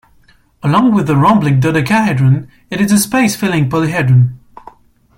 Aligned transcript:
Along 0.63 0.95
with 0.95 1.05
the 1.05 1.15
rhombic 1.15 1.59
dodecahedron, 1.59 2.49
it 2.71 2.81
is 2.81 2.91
a 2.91 2.97
space-filling 2.97 3.69
polyhedron. 3.69 4.35